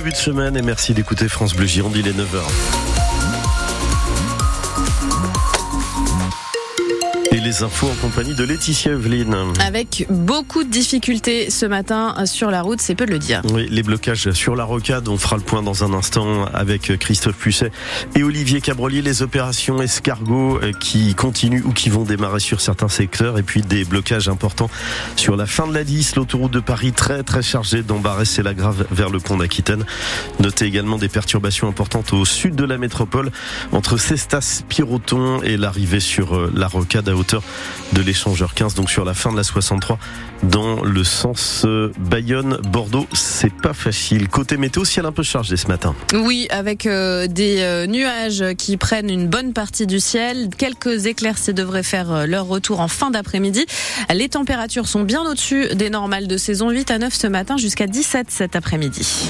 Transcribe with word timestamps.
début 0.00 0.12
de 0.12 0.16
semaine 0.16 0.56
et 0.56 0.62
merci 0.62 0.94
d'écouter 0.94 1.28
France 1.28 1.54
Bleu 1.54 1.66
Gironde, 1.66 1.94
il 1.94 2.08
est 2.08 2.12
9h. 2.12 2.99
Et 7.40 7.42
les 7.42 7.62
infos 7.62 7.86
en 7.86 7.94
compagnie 7.94 8.34
de 8.34 8.44
Laetitia 8.44 8.92
Evelyne. 8.92 9.36
Avec 9.60 10.06
beaucoup 10.10 10.64
de 10.64 10.68
difficultés 10.68 11.50
ce 11.50 11.64
matin 11.64 12.14
sur 12.26 12.50
la 12.50 12.62
route, 12.62 12.80
c'est 12.80 12.94
peu 12.94 13.06
de 13.06 13.12
le 13.12 13.18
dire. 13.18 13.42
Oui, 13.52 13.66
les 13.70 13.82
blocages 13.82 14.32
sur 14.32 14.56
la 14.56 14.64
rocade, 14.64 15.08
on 15.08 15.16
fera 15.16 15.36
le 15.36 15.42
point 15.42 15.62
dans 15.62 15.84
un 15.84 15.92
instant 15.92 16.44
avec 16.46 16.98
Christophe 16.98 17.36
Pusset 17.36 17.70
et 18.14 18.22
Olivier 18.22 18.60
Cabrolier. 18.60 19.00
Les 19.00 19.22
opérations 19.22 19.80
escargots 19.80 20.58
euh, 20.62 20.72
qui 20.72 21.14
continuent 21.14 21.62
ou 21.64 21.72
qui 21.72 21.88
vont 21.88 22.04
démarrer 22.04 22.40
sur 22.40 22.60
certains 22.60 22.88
secteurs 22.88 23.38
et 23.38 23.42
puis 23.42 23.62
des 23.62 23.84
blocages 23.84 24.28
importants 24.28 24.70
sur 25.16 25.36
la 25.36 25.46
fin 25.46 25.66
de 25.66 25.74
la 25.74 25.84
10, 25.84 26.16
l'autoroute 26.16 26.52
de 26.52 26.60
Paris 26.60 26.92
très 26.92 27.22
très 27.22 27.42
chargée 27.42 27.82
d'Embarès 27.82 28.38
et 28.38 28.42
la 28.42 28.54
Grave 28.54 28.86
vers 28.90 29.10
le 29.10 29.20
pont 29.20 29.36
d'Aquitaine. 29.36 29.84
Notez 30.40 30.64
également 30.64 30.98
des 30.98 31.08
perturbations 31.08 31.68
importantes 31.68 32.12
au 32.12 32.24
sud 32.24 32.56
de 32.56 32.64
la 32.64 32.78
métropole 32.78 33.30
entre 33.72 33.98
Cestas, 33.98 34.62
Piroton 34.68 35.42
et 35.42 35.56
l'arrivée 35.56 36.00
sur 36.00 36.34
euh, 36.34 36.52
la 36.54 36.66
rocade 36.66 37.08
à 37.08 37.14
hauteur 37.14 37.29
de 37.92 38.02
l'échangeur 38.02 38.54
15, 38.54 38.74
donc 38.74 38.90
sur 38.90 39.04
la 39.04 39.14
fin 39.14 39.32
de 39.32 39.36
la 39.36 39.42
63, 39.42 39.98
dans 40.42 40.82
le 40.82 41.04
sens 41.04 41.62
euh, 41.64 41.92
Bayonne-Bordeaux. 41.98 43.06
C'est 43.12 43.52
pas 43.52 43.72
facile. 43.72 44.28
Côté 44.28 44.56
météo, 44.56 44.84
ciel 44.84 45.06
un 45.06 45.12
peu 45.12 45.22
chargé 45.22 45.56
ce 45.56 45.66
matin. 45.66 45.94
Oui, 46.14 46.46
avec 46.50 46.86
euh, 46.86 47.26
des 47.26 47.60
euh, 47.60 47.86
nuages 47.86 48.44
qui 48.56 48.76
prennent 48.76 49.10
une 49.10 49.28
bonne 49.28 49.52
partie 49.52 49.86
du 49.86 50.00
ciel. 50.00 50.48
Quelques 50.56 51.06
éclaircies 51.06 51.54
devraient 51.54 51.82
faire 51.82 52.26
leur 52.26 52.46
retour 52.46 52.80
en 52.80 52.88
fin 52.88 53.10
d'après-midi. 53.10 53.66
Les 54.12 54.28
températures 54.28 54.88
sont 54.88 55.02
bien 55.02 55.22
au-dessus 55.22 55.74
des 55.74 55.90
normales 55.90 56.26
de 56.26 56.36
saison 56.36 56.70
8 56.70 56.90
à 56.90 56.98
9 56.98 57.14
ce 57.14 57.26
matin 57.26 57.56
jusqu'à 57.56 57.86
17 57.86 58.30
cet 58.30 58.56
après-midi. 58.56 59.28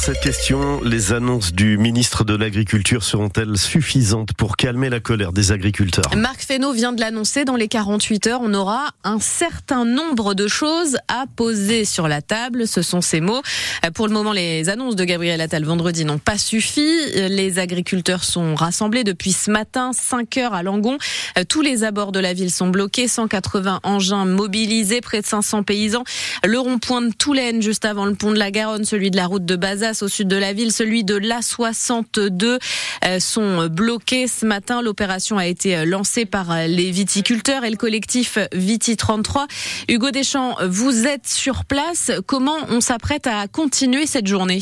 Cette 0.00 0.20
question, 0.20 0.80
les 0.82 1.12
annonces 1.12 1.52
du 1.52 1.76
ministre 1.76 2.24
de 2.24 2.34
l'Agriculture 2.34 3.02
seront-elles 3.02 3.58
suffisantes 3.58 4.32
pour 4.32 4.56
calmer 4.56 4.88
la 4.88 5.00
colère 5.00 5.32
des 5.32 5.52
agriculteurs? 5.52 6.10
Marc 6.16 6.40
Fesneau 6.40 6.72
vient 6.72 6.92
de 6.92 7.00
l'annoncer, 7.00 7.44
dans 7.44 7.56
les 7.56 7.68
48 7.68 8.26
heures, 8.28 8.40
on 8.42 8.54
aura 8.54 8.92
un 9.04 9.18
certain 9.18 9.84
nombre 9.84 10.32
de 10.34 10.48
choses 10.48 10.96
à 11.08 11.24
poser 11.36 11.84
sur 11.84 12.08
la 12.08 12.22
table, 12.22 12.66
ce 12.66 12.80
sont 12.80 13.02
ces 13.02 13.20
mots. 13.20 13.42
Pour 13.94 14.06
le 14.06 14.14
moment, 14.14 14.32
les 14.32 14.70
annonces 14.70 14.96
de 14.96 15.04
Gabriel 15.04 15.40
Attal 15.40 15.64
vendredi 15.64 16.06
n'ont 16.06 16.18
pas 16.18 16.38
suffi. 16.38 16.88
Les 17.14 17.58
agriculteurs 17.58 18.24
sont 18.24 18.54
rassemblés 18.54 19.04
depuis 19.04 19.32
ce 19.32 19.50
matin, 19.50 19.90
5 19.92 20.36
heures 20.38 20.54
à 20.54 20.62
Langon. 20.62 20.96
Tous 21.48 21.60
les 21.60 21.84
abords 21.84 22.12
de 22.12 22.20
la 22.20 22.32
ville 22.32 22.52
sont 22.52 22.68
bloqués, 22.68 23.08
180 23.08 23.80
engins 23.82 24.24
mobilisés, 24.24 25.02
près 25.02 25.20
de 25.20 25.26
500 25.26 25.64
paysans. 25.64 26.04
Le 26.44 26.58
rond-point 26.58 27.02
de 27.02 27.12
Toulaine, 27.12 27.60
juste 27.60 27.84
avant 27.84 28.06
le 28.06 28.14
pont 28.14 28.30
de 28.30 28.38
la 28.38 28.50
Garonne, 28.50 28.84
celui 28.84 29.10
de 29.10 29.16
la 29.16 29.26
route 29.26 29.44
de 29.44 29.56
Au 30.02 30.08
sud 30.08 30.28
de 30.28 30.36
la 30.36 30.52
ville, 30.52 30.72
celui 30.72 31.04
de 31.04 31.16
l'A62 31.16 32.58
euh, 33.04 33.20
sont 33.20 33.66
bloqués 33.66 34.26
ce 34.26 34.46
matin. 34.46 34.82
L'opération 34.82 35.38
a 35.38 35.46
été 35.46 35.84
lancée 35.86 36.24
par 36.24 36.66
les 36.66 36.90
viticulteurs 36.90 37.64
et 37.64 37.70
le 37.70 37.76
collectif 37.76 38.38
Viti 38.52 38.96
33. 38.96 39.46
Hugo 39.88 40.10
Deschamps, 40.10 40.56
vous 40.66 41.06
êtes 41.06 41.26
sur 41.26 41.64
place. 41.64 42.10
Comment 42.26 42.58
on 42.68 42.80
s'apprête 42.80 43.26
à 43.26 43.46
continuer 43.48 44.06
cette 44.06 44.26
journée? 44.26 44.60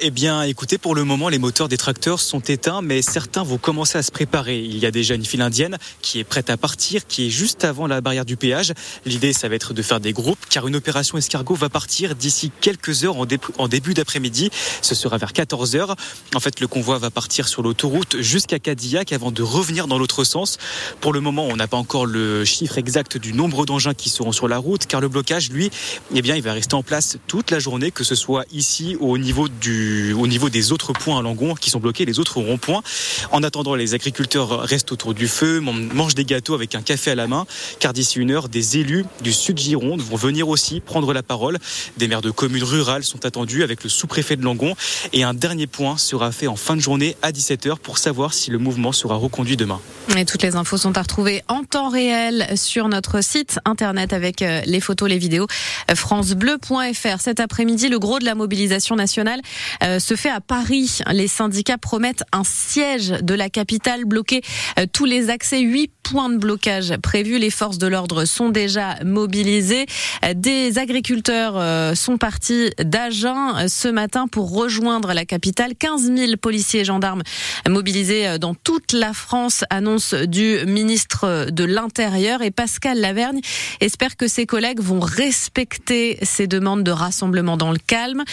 Eh 0.00 0.10
bien, 0.10 0.42
écoutez, 0.42 0.78
pour 0.78 0.94
le 0.94 1.04
moment, 1.04 1.28
les 1.28 1.38
moteurs 1.38 1.68
des 1.68 1.76
tracteurs 1.76 2.20
sont 2.20 2.40
éteints, 2.40 2.82
mais 2.82 3.02
certains 3.02 3.42
vont 3.42 3.58
commencer 3.58 3.98
à 3.98 4.02
se 4.02 4.10
préparer. 4.10 4.58
Il 4.58 4.78
y 4.78 4.86
a 4.86 4.90
déjà 4.90 5.14
une 5.14 5.24
file 5.24 5.42
indienne 5.42 5.78
qui 6.00 6.18
est 6.18 6.24
prête 6.24 6.50
à 6.50 6.56
partir, 6.56 7.06
qui 7.06 7.26
est 7.26 7.30
juste 7.30 7.64
avant 7.64 7.86
la 7.86 8.00
barrière 8.00 8.24
du 8.24 8.36
péage. 8.36 8.72
L'idée, 9.04 9.32
ça 9.32 9.48
va 9.48 9.54
être 9.54 9.74
de 9.74 9.82
faire 9.82 10.00
des 10.00 10.12
groupes, 10.12 10.38
car 10.48 10.66
une 10.66 10.76
opération 10.76 11.18
escargot 11.18 11.54
va 11.54 11.68
partir 11.68 12.14
d'ici 12.14 12.50
quelques 12.60 13.04
heures 13.04 13.16
en, 13.16 13.68
début 13.68 13.94
d'après-midi. 13.94 14.50
Ce 14.80 14.94
sera 14.94 15.18
vers 15.18 15.32
14 15.32 15.76
heures. 15.76 15.94
En 16.34 16.40
fait, 16.40 16.60
le 16.60 16.66
convoi 16.66 16.98
va 16.98 17.10
partir 17.10 17.46
sur 17.46 17.62
l'autoroute 17.62 18.20
jusqu'à 18.20 18.58
Cadillac 18.58 19.12
avant 19.12 19.30
de 19.30 19.42
revenir 19.42 19.86
dans 19.86 19.98
l'autre 19.98 20.24
sens. 20.24 20.58
Pour 21.00 21.12
le 21.12 21.20
moment, 21.20 21.46
on 21.46 21.56
n'a 21.56 21.68
pas 21.68 21.76
encore 21.76 22.06
le 22.06 22.44
chiffre 22.44 22.78
exact 22.78 23.18
du 23.18 23.34
nombre 23.34 23.66
d'engins 23.66 23.94
qui 23.94 24.08
seront 24.08 24.32
sur 24.32 24.48
la 24.48 24.58
route, 24.58 24.86
car 24.86 25.00
le 25.00 25.08
blocage, 25.08 25.50
lui, 25.50 25.70
eh 26.14 26.22
bien, 26.22 26.34
il 26.34 26.42
va 26.42 26.52
rester 26.52 26.74
en 26.74 26.82
place 26.82 27.18
toute 27.26 27.50
la 27.50 27.58
journée, 27.58 27.90
que 27.90 28.04
ce 28.04 28.14
soit 28.14 28.44
ici 28.52 28.96
ou 28.98 29.12
au 29.12 29.18
niveau 29.18 29.48
du 29.48 29.91
au 30.12 30.26
niveau 30.26 30.48
des 30.48 30.72
autres 30.72 30.92
points 30.92 31.18
à 31.18 31.22
Langon 31.22 31.54
qui 31.54 31.70
sont 31.70 31.80
bloqués, 31.80 32.04
les 32.04 32.18
autres 32.18 32.40
ronds-points. 32.40 32.82
En 33.30 33.42
attendant, 33.42 33.74
les 33.74 33.94
agriculteurs 33.94 34.60
restent 34.60 34.92
autour 34.92 35.14
du 35.14 35.28
feu, 35.28 35.60
mangent 35.60 36.14
des 36.14 36.24
gâteaux 36.24 36.54
avec 36.54 36.74
un 36.74 36.82
café 36.82 37.10
à 37.10 37.14
la 37.14 37.26
main, 37.26 37.46
car 37.78 37.92
d'ici 37.92 38.18
une 38.18 38.30
heure, 38.30 38.48
des 38.48 38.78
élus 38.78 39.04
du 39.22 39.32
sud 39.32 39.58
Gironde 39.58 40.00
vont 40.00 40.16
venir 40.16 40.48
aussi 40.48 40.80
prendre 40.80 41.12
la 41.12 41.22
parole. 41.22 41.58
Des 41.96 42.08
maires 42.08 42.22
de 42.22 42.30
communes 42.30 42.64
rurales 42.64 43.04
sont 43.04 43.24
attendus 43.24 43.62
avec 43.62 43.84
le 43.84 43.90
sous-préfet 43.90 44.36
de 44.36 44.42
Langon. 44.42 44.74
Et 45.12 45.22
un 45.22 45.34
dernier 45.34 45.66
point 45.66 45.96
sera 45.96 46.32
fait 46.32 46.46
en 46.46 46.56
fin 46.56 46.76
de 46.76 46.80
journée 46.80 47.16
à 47.22 47.32
17h 47.32 47.78
pour 47.78 47.98
savoir 47.98 48.34
si 48.34 48.50
le 48.50 48.58
mouvement 48.58 48.92
sera 48.92 49.16
reconduit 49.16 49.56
demain. 49.56 49.80
Et 50.16 50.24
toutes 50.24 50.42
les 50.42 50.56
infos 50.56 50.76
sont 50.76 50.96
à 50.98 51.02
retrouver 51.02 51.42
en 51.48 51.64
temps 51.64 51.88
réel 51.88 52.46
sur 52.56 52.88
notre 52.88 53.22
site 53.22 53.58
internet 53.64 54.12
avec 54.12 54.42
euh, 54.42 54.60
les 54.66 54.80
photos, 54.80 55.08
les 55.08 55.18
vidéos 55.18 55.46
francebleu.fr. 55.94 57.20
Cet 57.20 57.40
après-midi, 57.40 57.88
le 57.88 57.98
gros 57.98 58.18
de 58.18 58.24
la 58.24 58.34
mobilisation 58.34 58.96
nationale 58.96 59.40
euh, 59.40 59.71
se 59.80 60.16
fait 60.16 60.30
à 60.30 60.40
Paris. 60.40 61.00
Les 61.12 61.28
syndicats 61.28 61.78
promettent 61.78 62.24
un 62.32 62.44
siège 62.44 63.10
de 63.10 63.34
la 63.34 63.50
capitale 63.50 64.04
bloqué 64.04 64.42
euh, 64.78 64.86
tous 64.90 65.04
les 65.04 65.30
accès. 65.30 65.60
Huit 65.60 65.90
points 66.02 66.30
de 66.30 66.36
blocage 66.36 66.96
prévus. 67.02 67.38
Les 67.38 67.50
forces 67.50 67.78
de 67.78 67.86
l'ordre 67.86 68.24
sont 68.24 68.48
déjà 68.48 68.96
mobilisées. 69.04 69.86
Euh, 70.24 70.34
des 70.34 70.78
agriculteurs 70.78 71.96
sont 71.96 72.18
partis 72.18 72.70
d'Agen 72.82 73.68
ce 73.68 73.88
matin 73.88 74.26
pour 74.26 74.52
rejoindre 74.52 75.12
la 75.12 75.24
capitale. 75.24 75.74
15 75.78 76.12
000 76.14 76.36
policiers 76.40 76.80
et 76.80 76.84
gendarmes 76.84 77.22
mobilisés 77.68 78.38
dans 78.38 78.54
toute 78.54 78.92
la 78.92 79.12
France, 79.12 79.64
annonce 79.70 80.14
du 80.14 80.58
ministre 80.66 81.50
de 81.50 81.64
l'Intérieur. 81.64 82.42
Et 82.42 82.50
Pascal 82.50 82.98
Lavergne 83.00 83.40
espère 83.80 84.16
que 84.16 84.28
ses 84.28 84.46
collègues 84.46 84.80
vont 84.80 85.00
respecter 85.00 86.18
ces 86.22 86.46
demandes 86.46 86.84
de 86.84 86.90
rassemblement 86.90 87.56
dans 87.56 87.72
le 87.72 87.78
calme. 87.78 88.24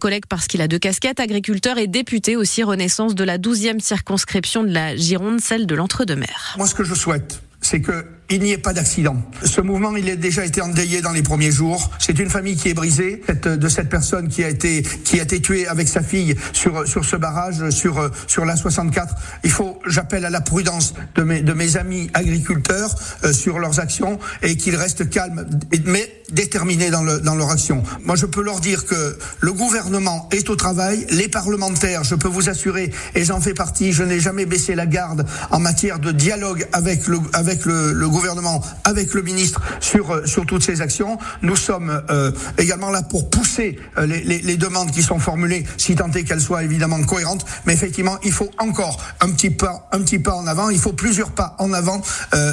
Collègue 0.00 0.24
parce 0.28 0.46
qu'il 0.46 0.62
a 0.62 0.68
deux 0.68 0.78
casquettes 0.88 1.20
agriculteur 1.20 1.76
et 1.76 1.86
député 1.86 2.34
aussi 2.34 2.62
Renaissance 2.62 3.14
de 3.14 3.22
la 3.22 3.36
12e 3.36 3.78
circonscription 3.78 4.62
de 4.62 4.72
la 4.72 4.96
Gironde, 4.96 5.38
celle 5.38 5.66
de 5.66 5.74
l'Entre-deux-Mers. 5.74 6.54
Moi, 6.56 6.66
ce 6.66 6.74
que 6.74 6.82
je 6.82 6.94
souhaite, 6.94 7.42
c'est 7.60 7.82
que 7.82 8.06
il 8.30 8.42
n'y 8.42 8.52
ait 8.52 8.58
pas 8.58 8.72
d'accident. 8.72 9.16
Ce 9.42 9.60
mouvement, 9.60 9.96
il 9.96 10.08
a 10.10 10.16
déjà 10.16 10.44
été 10.44 10.60
endayé 10.60 11.00
dans 11.00 11.12
les 11.12 11.22
premiers 11.22 11.50
jours. 11.50 11.90
C'est 11.98 12.18
une 12.18 12.28
famille 12.28 12.56
qui 12.56 12.68
est 12.68 12.74
brisée 12.74 13.22
de 13.42 13.68
cette 13.68 13.88
personne 13.88 14.28
qui 14.28 14.44
a 14.44 14.48
été 14.48 14.82
qui 14.82 15.18
a 15.18 15.22
été 15.22 15.40
tuée 15.40 15.66
avec 15.66 15.88
sa 15.88 16.02
fille 16.02 16.36
sur 16.52 16.86
sur 16.86 17.04
ce 17.04 17.16
barrage 17.16 17.70
sur 17.70 18.10
sur 18.26 18.44
la 18.44 18.56
64. 18.56 19.14
Il 19.44 19.50
faut, 19.50 19.80
j'appelle 19.86 20.24
à 20.26 20.30
la 20.30 20.40
prudence 20.40 20.94
de 21.14 21.22
mes 21.22 21.40
de 21.40 21.52
mes 21.54 21.76
amis 21.76 22.10
agriculteurs 22.12 22.94
euh, 23.24 23.32
sur 23.32 23.58
leurs 23.58 23.80
actions 23.80 24.18
et 24.42 24.56
qu'ils 24.56 24.76
restent 24.76 25.08
calmes 25.08 25.46
mais 25.86 26.22
déterminés 26.30 26.90
dans 26.90 27.02
le 27.02 27.20
dans 27.20 27.34
leur 27.34 27.50
action. 27.50 27.82
Moi, 28.04 28.16
je 28.16 28.26
peux 28.26 28.42
leur 28.42 28.60
dire 28.60 28.84
que 28.84 29.18
le 29.40 29.52
gouvernement 29.52 30.28
est 30.32 30.50
au 30.50 30.56
travail, 30.56 31.06
les 31.10 31.28
parlementaires, 31.28 32.04
je 32.04 32.14
peux 32.14 32.28
vous 32.28 32.50
assurer, 32.50 32.92
et 33.14 33.24
j'en 33.24 33.40
fais 33.40 33.54
partie, 33.54 33.92
je 33.92 34.02
n'ai 34.02 34.20
jamais 34.20 34.44
baissé 34.44 34.74
la 34.74 34.86
garde 34.86 35.24
en 35.50 35.60
matière 35.60 35.98
de 35.98 36.12
dialogue 36.12 36.66
avec 36.72 37.06
le 37.06 37.18
avec 37.32 37.64
le, 37.64 37.92
le 37.92 38.08
gouvernement 38.08 38.17
avec 38.84 39.14
le 39.14 39.22
ministre 39.22 39.60
sur 39.80 40.12
euh, 40.12 40.26
sur 40.26 40.46
toutes 40.46 40.62
ces 40.62 40.80
actions. 40.80 41.18
Nous 41.42 41.56
sommes 41.56 42.02
euh, 42.10 42.32
également 42.58 42.90
là 42.90 43.02
pour 43.02 43.30
pousser 43.30 43.78
euh, 43.96 44.06
les, 44.06 44.56
demandes 44.56 44.90
qui 44.90 45.02
sont 45.02 45.18
formulées, 45.18 45.64
si 45.76 45.94
tant 45.94 46.10
est 46.12 46.24
qu'elles 46.24 46.40
soient 46.40 46.64
évidemment 46.64 47.02
cohérentes. 47.04 47.44
Mais 47.64 47.74
effectivement, 47.74 48.18
il 48.24 48.32
faut 48.32 48.50
encore 48.58 49.00
un 49.20 49.30
petit 49.30 49.50
pas 49.50 49.88
un 49.92 50.00
petit 50.00 50.18
pas 50.18 50.34
en 50.34 50.46
avant. 50.46 50.70
Il 50.70 50.78
faut 50.78 50.92
plusieurs 50.92 51.30
pas 51.30 51.54
en 51.58 51.72
avant 51.72 52.00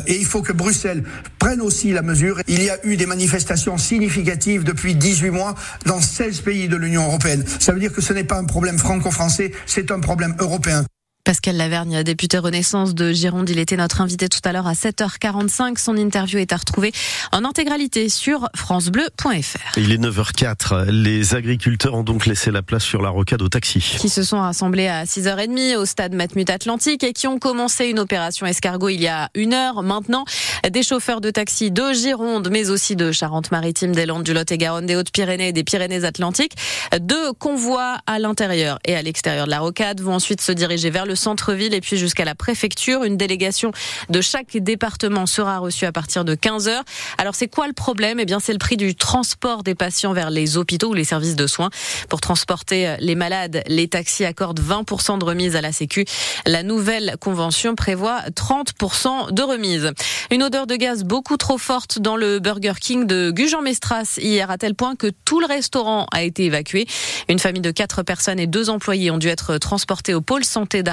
et 0.07 0.17
il 0.17 0.25
faut 0.25 0.41
que 0.41 0.53
Bruxelles 0.53 1.03
prenne 1.39 1.61
aussi 1.61 1.91
la 1.91 2.01
mesure. 2.01 2.39
Il 2.47 2.61
y 2.63 2.69
a 2.69 2.77
eu 2.85 2.97
des 2.97 3.05
manifestations 3.05 3.77
significatives 3.77 4.63
depuis 4.63 4.95
18 4.95 5.31
mois 5.31 5.55
dans 5.85 6.01
16 6.01 6.41
pays 6.41 6.67
de 6.67 6.75
l'Union 6.75 7.05
européenne. 7.05 7.43
Ça 7.59 7.71
veut 7.71 7.79
dire 7.79 7.93
que 7.93 8.01
ce 8.01 8.13
n'est 8.13 8.23
pas 8.23 8.37
un 8.37 8.45
problème 8.45 8.77
franco-français, 8.77 9.51
c'est 9.65 9.91
un 9.91 9.99
problème 9.99 10.35
européen. 10.39 10.85
Pascal 11.25 11.57
Lavergne, 11.57 12.03
député 12.03 12.37
Renaissance 12.37 12.93
de 12.93 13.11
Gironde, 13.11 13.49
il 13.49 13.57
était 13.57 13.77
notre 13.77 14.01
invité 14.01 14.29
tout 14.29 14.41
à 14.43 14.53
l'heure 14.53 14.67
à 14.67 14.73
7h45. 14.73 15.79
Son 15.79 15.97
interview 15.97 16.37
est 16.37 16.53
à 16.53 16.57
retrouver 16.57 16.93
en 17.31 17.43
intégralité 17.43 18.09
sur 18.09 18.47
francebleu.fr. 18.55 19.77
Il 19.77 19.91
est 19.91 19.97
9h04. 19.97 20.91
Les 20.91 21.33
agriculteurs 21.33 21.95
ont 21.95 22.03
donc 22.03 22.27
laissé 22.27 22.51
la 22.51 22.61
place 22.61 22.83
sur 22.83 23.01
la 23.01 23.09
rocade 23.09 23.41
au 23.41 23.49
taxi. 23.49 23.79
Qui 23.99 24.09
se 24.09 24.21
sont 24.21 24.39
rassemblés 24.39 24.87
à 24.87 25.05
6h30 25.05 25.77
au 25.77 25.85
stade 25.85 26.13
Matmut 26.13 26.47
Atlantique 26.47 27.03
et 27.03 27.11
qui 27.11 27.25
ont 27.25 27.39
commencé 27.39 27.87
une 27.87 27.97
opération 27.97 28.45
escargot 28.45 28.89
il 28.89 29.01
y 29.01 29.07
a 29.07 29.31
une 29.33 29.55
heure 29.55 29.81
maintenant. 29.81 30.25
Des 30.69 30.83
chauffeurs 30.83 31.21
de 31.21 31.31
taxi 31.31 31.71
de 31.71 31.91
Gironde, 31.91 32.49
mais 32.51 32.69
aussi 32.69 32.95
de 32.95 33.11
Charente-Maritime, 33.11 33.93
des 33.93 34.05
Landes, 34.05 34.23
du 34.23 34.33
Lot-et-Garonne, 34.35 34.85
des 34.85 34.95
Hautes-Pyrénées 34.95 35.47
et 35.47 35.53
des 35.53 35.63
Pyrénées-Atlantiques. 35.63 36.53
Deux 36.99 37.33
convois 37.33 37.97
à 38.05 38.19
l'intérieur 38.19 38.77
et 38.85 38.95
à 38.95 39.01
l'extérieur 39.01 39.47
de 39.47 39.51
la 39.51 39.59
rocade 39.59 40.01
vont 40.01 40.13
ensuite 40.13 40.41
se 40.41 40.51
diriger 40.51 40.91
vers 40.91 41.07
le 41.07 41.14
le 41.15 41.17
centre-ville 41.17 41.73
et 41.73 41.79
puis 41.79 41.95
jusqu'à 41.95 42.25
la 42.25 42.35
préfecture. 42.35 43.05
Une 43.05 43.15
délégation 43.15 43.71
de 44.09 44.19
chaque 44.19 44.57
département 44.57 45.25
sera 45.25 45.59
reçue 45.59 45.85
à 45.85 45.93
partir 45.93 46.25
de 46.25 46.35
15 46.35 46.67
heures. 46.67 46.83
Alors 47.17 47.35
c'est 47.35 47.47
quoi 47.47 47.67
le 47.67 47.73
problème? 47.73 48.19
Eh 48.19 48.25
bien 48.25 48.41
c'est 48.41 48.51
le 48.51 48.59
prix 48.59 48.75
du 48.75 48.95
transport 48.95 49.63
des 49.63 49.75
patients 49.75 50.11
vers 50.11 50.29
les 50.29 50.57
hôpitaux 50.57 50.89
ou 50.89 50.93
les 50.93 51.05
services 51.05 51.37
de 51.37 51.47
soins. 51.47 51.69
Pour 52.09 52.19
transporter 52.19 52.95
les 52.99 53.15
malades, 53.15 53.63
les 53.67 53.87
taxis 53.87 54.25
accordent 54.25 54.59
20% 54.59 55.17
de 55.17 55.23
remise 55.23 55.55
à 55.55 55.61
la 55.61 55.71
Sécu. 55.71 56.05
La 56.45 56.63
nouvelle 56.63 57.15
convention 57.21 57.75
prévoit 57.75 58.19
30% 58.35 59.31
de 59.31 59.41
remise. 59.41 59.91
Une 60.31 60.43
odeur 60.43 60.67
de 60.67 60.75
gaz 60.75 61.05
beaucoup 61.05 61.37
trop 61.37 61.57
forte 61.57 61.99
dans 61.99 62.17
le 62.17 62.39
Burger 62.39 62.73
King 62.79 63.07
de 63.07 63.31
Gujan-Mestras 63.31 64.17
hier 64.17 64.51
à 64.51 64.57
tel 64.57 64.75
point 64.75 64.95
que 64.97 65.07
tout 65.23 65.39
le 65.39 65.45
restaurant 65.45 66.07
a 66.11 66.23
été 66.23 66.45
évacué. 66.45 66.87
Une 67.29 67.39
famille 67.39 67.61
de 67.61 67.71
quatre 67.71 68.03
personnes 68.03 68.39
et 68.39 68.47
deux 68.47 68.69
employés 68.69 69.11
ont 69.11 69.17
dû 69.17 69.29
être 69.29 69.57
transportés 69.57 70.13
au 70.13 70.21
pôle 70.21 70.43
santé 70.43 70.83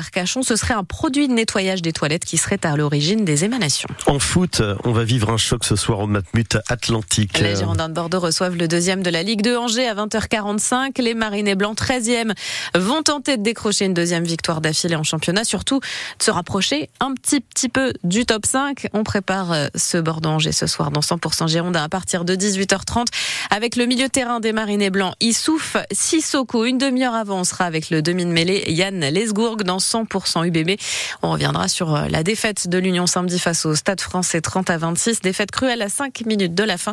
Ce 0.42 0.56
serait 0.56 0.74
un 0.74 0.84
produit 0.84 1.26
de 1.26 1.32
nettoyage 1.32 1.82
des 1.82 1.92
toilettes 1.92 2.24
qui 2.24 2.36
serait 2.36 2.58
à 2.64 2.76
l'origine 2.76 3.24
des 3.24 3.44
émanations. 3.44 3.88
En 4.06 4.18
foot, 4.18 4.62
on 4.84 4.92
va 4.92 5.04
vivre 5.04 5.30
un 5.30 5.36
choc 5.36 5.64
ce 5.64 5.74
soir 5.74 6.00
au 6.00 6.06
Matmut 6.06 6.58
Atlantique. 6.68 7.38
Les 7.38 7.56
Girondins 7.56 7.88
de 7.88 7.94
Bordeaux 7.94 8.20
reçoivent 8.20 8.56
le 8.56 8.68
deuxième 8.68 9.02
de 9.02 9.10
la 9.10 9.22
Ligue 9.22 9.42
de 9.42 9.56
Angers 9.56 9.88
à 9.88 9.94
20h45. 9.94 11.00
Les 11.00 11.14
Marinés 11.14 11.54
Blancs, 11.54 11.78
13e, 11.78 12.32
vont 12.74 13.02
tenter 13.02 13.36
de 13.36 13.42
décrocher 13.42 13.86
une 13.86 13.94
deuxième 13.94 14.24
victoire 14.24 14.60
d'affilée 14.60 14.96
en 14.96 15.02
championnat. 15.02 15.44
Surtout 15.44 15.80
de 15.80 16.22
se 16.22 16.30
rapprocher 16.30 16.90
un 17.00 17.14
petit, 17.14 17.40
petit 17.40 17.68
peu 17.68 17.92
du 18.04 18.26
top 18.26 18.46
5. 18.46 18.88
On 18.92 19.04
prépare 19.04 19.52
euh, 19.52 19.66
ce 19.74 19.96
Bordeaux-Angers 19.96 20.52
ce 20.52 20.66
soir 20.66 20.90
dans 20.90 21.00
100% 21.00 21.48
Girondins 21.48 21.82
à 21.82 21.88
partir 21.88 22.24
de 22.24 22.34
18h30 22.34 23.06
avec 23.50 23.76
le 23.76 23.86
milieu 23.86 24.08
terrain 24.08 24.40
des 24.40 24.52
Marinés 24.52 24.90
Blancs, 24.90 25.14
Issouf 25.20 25.76
Sissoko. 25.90 26.64
Une 26.64 26.78
demi-heure 26.78 27.14
avant, 27.14 27.40
on 27.40 27.44
sera 27.44 27.64
avec 27.64 27.90
le 27.90 28.02
demi 28.02 28.24
de 28.24 28.30
mêlée 28.30 28.64
Yann 28.68 29.00
Lesgourg 29.00 29.56
dans 29.56 29.78
100% 30.04 30.46
UBB. 30.46 30.78
On 31.22 31.30
reviendra 31.30 31.68
sur 31.68 31.94
euh, 31.94 32.08
la 32.08 32.22
défaite 32.22 32.68
de 32.68 32.78
l'Union 32.78 33.06
samedi 33.06 33.38
face 33.38 33.64
au 33.64 33.74
Stade 33.74 34.00
français 34.00 34.40
30 34.40 34.70
à 34.70 34.78
26. 34.78 35.20
Défaite 35.20 35.50
cruelle 35.50 35.82
à 35.82 35.88
5 35.88 36.22
minutes 36.26 36.54
de 36.54 36.64
la 36.64 36.76
fin. 36.76 36.92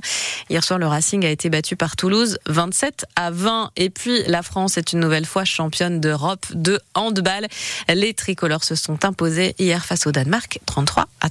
Hier 0.50 0.64
soir, 0.64 0.80
le 0.80 0.88
Racing 0.88 1.26
a 1.26 1.30
été 1.30 1.50
battu 1.50 1.76
par 1.76 1.96
Toulouse 1.96 2.40
27 2.48 3.06
à 3.16 3.32
20. 3.32 3.72
Et 3.76 3.90
puis, 3.90 4.24
la 4.28 4.42
France 4.42 4.78
est 4.78 4.94
une 4.94 5.00
nouvelle 5.00 5.26
fois 5.26 5.46
championne 5.46 6.00
d'Europe 6.00 6.46
de 6.54 6.80
handball. 6.94 7.48
Les 7.94 8.14
tricolores 8.14 8.64
se 8.64 8.76
sont 8.76 9.04
imposés 9.04 9.56
hier 9.60 9.86
face 9.86 10.08
au 10.08 10.12
Danemark 10.12 10.60
33 10.66 11.04
à 11.04 11.04
3. 11.04 11.28